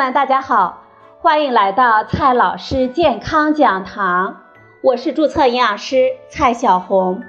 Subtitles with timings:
[0.00, 0.84] 们，大家好，
[1.18, 4.44] 欢迎来到蔡老师健康讲堂，
[4.80, 7.22] 我是注册营养师蔡小红。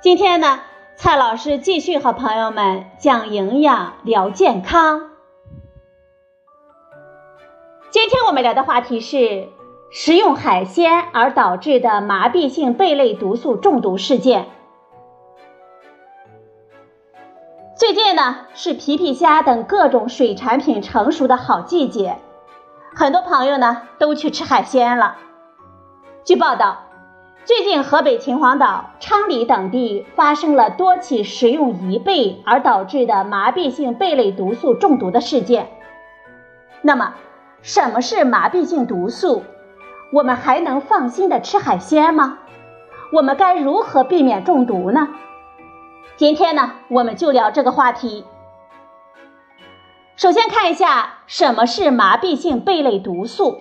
[0.00, 0.62] 今天呢，
[0.96, 5.10] 蔡老师继续和朋友们讲营养聊健康。
[7.90, 9.46] 今天我们聊的话题是
[9.92, 14.48] 食用海鲜而导致的麻痹性贝类毒素中毒事件。
[17.80, 22.18] 最近呢是皮皮虾等各种水产品成熟的好季节，
[22.94, 25.16] 很多朋友呢都去吃海鲜了。
[26.22, 26.82] 据报道，
[27.46, 35.70] 最近河北秦皇岛、昌黎等地发生了多起食用贻贝而导致的麻痹性贝类毒素中毒的事件。
[36.82, 37.14] 那么，
[37.62, 39.42] 什么是麻痹性毒素？
[40.12, 42.40] 我们还能放心的吃海鲜吗？
[43.14, 45.08] 我们该如何避免中毒呢？
[46.16, 48.24] 今天呢，我们就聊这个话题。
[50.16, 53.56] 首先看一下什么是麻痹性贝类毒素。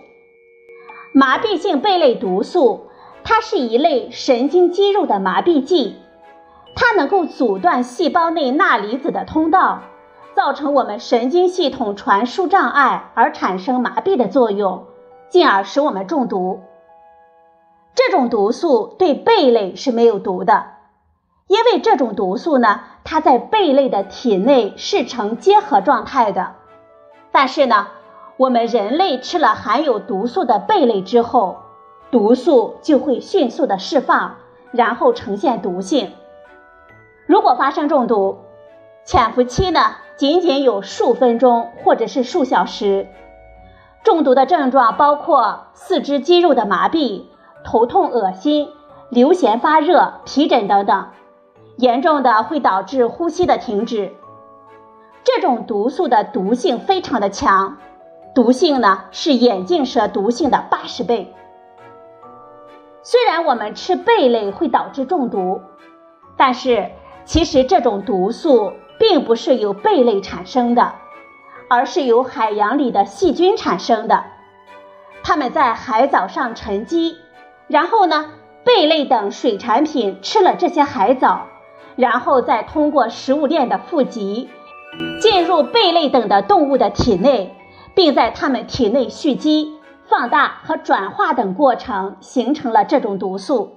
[1.14, 2.90] 麻痹性贝类毒素，
[3.24, 5.96] 它是一类神经肌肉的麻痹剂，
[6.76, 9.84] 它能够阻断细胞内钠离子的通道，
[10.36, 14.86] 造成我们神经系统传输障碍而产生麻痹的作用，
[15.30, 16.60] 进而使我们中毒。
[17.96, 20.79] 这种毒素对贝类是没有毒的。
[21.50, 26.54] 因为这种毒素呢，它在贝类的体内是呈结合状态的，
[27.32, 27.88] 但是呢，
[28.38, 31.58] 我们人类吃了含有毒素的贝类之后，
[32.12, 34.36] 毒素就会迅速的释放，
[34.72, 36.12] 然后呈现毒性。
[37.26, 38.38] 如果发生中毒，
[39.04, 43.08] 潜伏期呢仅仅有数分钟或者是数小时。
[44.04, 47.24] 中毒的症状包括四肢肌肉的麻痹、
[47.64, 48.70] 头痛、恶心、
[49.10, 51.08] 流涎发热、皮疹等等。
[51.80, 54.14] 严重的会导致呼吸的停止。
[55.24, 57.78] 这种毒素的毒性非常的强，
[58.36, 61.34] 毒性呢是眼镜蛇毒性的八十倍。
[63.02, 65.62] 虽然我们吃贝类会导致中毒，
[66.36, 66.92] 但是
[67.24, 70.96] 其实这种毒素并不是由贝类产生的，
[71.70, 74.26] 而是由海洋里的细菌产生的。
[75.24, 77.16] 它们在海藻上沉积，
[77.68, 78.32] 然后呢，
[78.66, 81.48] 贝类等水产品吃了这些海藻。
[82.00, 84.50] 然后再通过食物链的富集，
[85.20, 87.54] 进入贝类等的动物的体内，
[87.94, 89.74] 并在它们体内蓄积、
[90.08, 93.72] 放大和转化等过程，形成了这种毒素。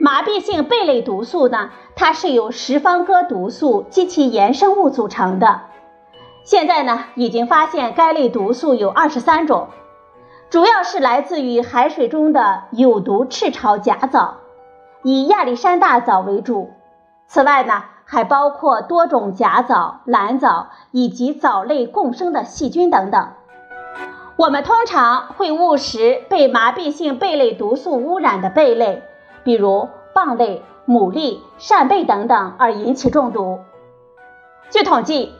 [0.00, 5.62] 麻痹性贝类毒素呢，它是由十方哥毒素及其衍生物组成的。
[6.44, 9.66] 现在呢，已经发现该类毒素有二十三种，
[10.50, 14.36] 主要是来自于海水中的有毒赤潮甲藻，
[15.02, 16.70] 以亚历山大藻为主。
[17.28, 23.28] 此外呢，还包括多种假藻、蓝藻以及藻类共生的细菌等等。
[24.36, 29.02] 我们通常会误食被麻痹性贝类毒素污染的贝类，
[29.44, 33.58] 比如蚌类、牡蛎、扇贝等等，而引起中毒。
[34.70, 35.34] 据统计，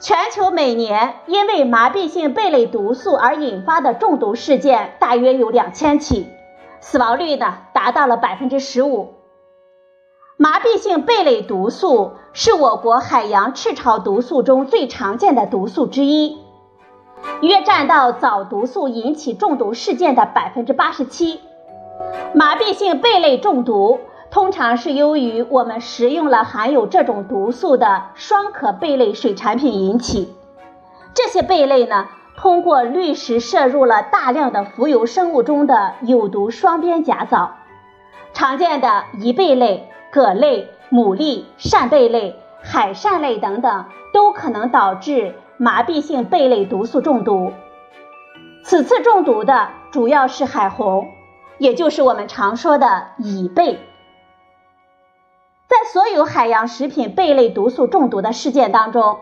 [0.00, 6.26] 全球每年因为麻痹性贝类毒素而引发的中毒事件大约有两千起，
[6.80, 9.14] 死亡率呢达到了百分之十五。
[10.42, 16.36] 麻痹性贝类毒素是我国海洋赤潮毒素中最常见的毒素之一，
[17.42, 21.38] 约占到藻毒素引起中毒事件的百分之八十七。
[22.34, 24.00] 麻痹性贝类中毒
[24.32, 30.34] 通常是由于我们食用了含有这种毒素的双壳贝类水产品引起。
[31.14, 37.52] 这些贝类呢，通过滤食摄入了大量的浮游生物中的有毒双边甲藻，
[38.32, 39.88] 常见的贻贝类。
[40.14, 47.50] 蛤类、牡蛎、扇贝类、海扇类等等，都可能导致麻痹性贝类毒素中毒。
[48.62, 51.08] 此次中毒的主要是海虹，
[51.56, 53.78] 也就是我们常说的乙贝。
[55.66, 59.16] 在所有海洋食品贝类毒素中毒的事件当中，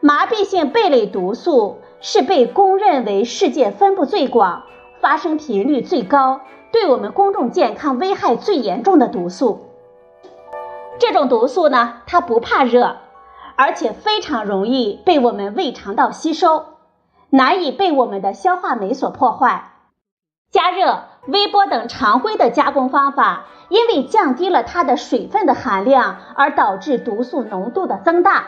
[0.00, 4.62] 麻痹性贝类毒素是被公认为世界分布最广、
[5.02, 6.40] 发生频率最高、
[6.72, 9.66] 对我们公众健康危害最严重的毒素。
[11.00, 12.98] 这种毒素呢，它不怕热，
[13.56, 16.66] 而且非常容易被我们胃肠道吸收，
[17.30, 19.72] 难以被我们的消化酶所破坏。
[20.52, 28.44] 加热、微波等常规的加工方法，因为降低了它的水分的含量，而导致毒素浓度的增大，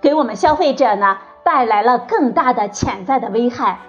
[0.00, 3.80] 给我们消费者呢带来了更大的潜在的危害。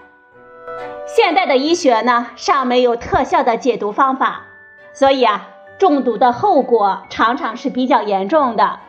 [1.06, 4.42] 现代的医学呢尚没有特效的解毒方法，
[4.94, 5.48] 所以啊。
[5.80, 8.80] 中毒的后果常常是比较严重的，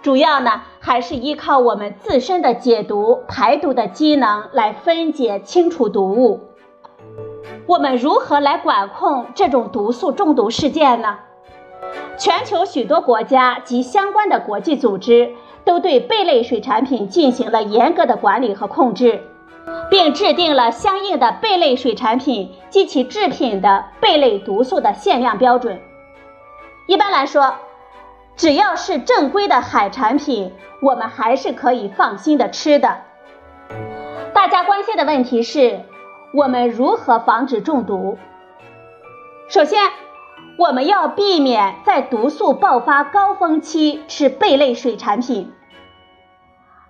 [0.00, 6.40] 主要呢还是依靠我们自身的解毒、排毒的机能来分解清除毒物。
[7.66, 11.18] 我们如何来管控这种毒素中毒事件呢？
[12.16, 15.32] 全球许多国家及相关的国际组织
[15.64, 19.20] 都对贝类水产品进行了严格的管理和控制，
[19.90, 25.80] 并制定了相应的贝类水产品及其制品的贝类毒素的限量标准。
[26.86, 27.54] 一般来说，
[28.36, 32.98] 只要是正规的海产品，我们还是可以放心的吃的。
[34.32, 35.80] 大家关心的问题是。
[36.34, 38.18] 我们如何防止中毒？
[39.48, 39.80] 首先，
[40.58, 45.54] 我们要避免在毒素爆发高峰期吃贝类水产品。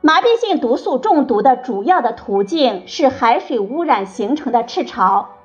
[0.00, 5.35] 麻痹性毒素中毒的主要的途径是海水污染形成的赤潮。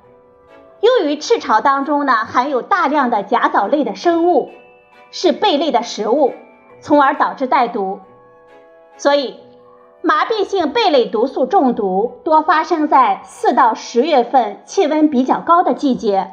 [0.82, 4.50] 由于赤潮当中呢含有大量的甲藻类的生物，
[5.10, 6.34] 是贝类的食物，
[6.82, 8.00] 从而导致带毒，
[8.98, 9.40] 所以。
[10.04, 16.32] 麻痹性贝类毒素中毒多发生在四到十月份气温比较高的季节，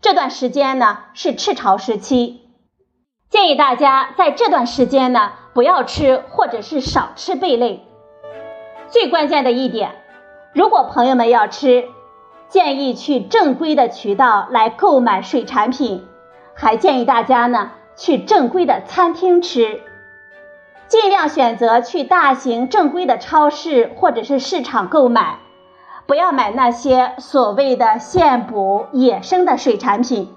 [0.00, 2.40] 这段时间呢是赤潮时期，
[3.30, 7.84] 建议大家在这段时间呢不要吃或者是少吃贝类。
[8.88, 9.92] 最关键的一点，
[10.52, 11.84] 如果朋友们要吃，
[12.48, 16.06] 建议去正规的渠道来购买水产品，
[16.54, 19.80] 还建议大家呢去正规的餐厅吃。
[20.88, 25.38] 尽量选择去大型正规的超市或者是市场购买，
[26.06, 30.34] 不要买那些所谓的现捕、野生的水产品。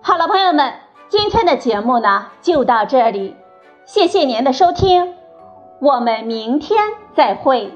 [0.00, 0.74] 好了，朋友们，
[1.08, 3.34] 今天的节目呢就到这里，
[3.84, 5.16] 谢谢您的收听，
[5.80, 6.78] 我们明天
[7.16, 7.72] 再会。